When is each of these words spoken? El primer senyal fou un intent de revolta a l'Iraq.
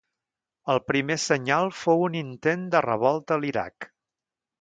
El 0.73 0.79
primer 0.91 1.17
senyal 1.23 1.69
fou 1.81 2.01
un 2.05 2.17
intent 2.21 2.63
de 2.77 2.81
revolta 2.87 3.37
a 3.37 3.45
l'Iraq. 3.45 3.89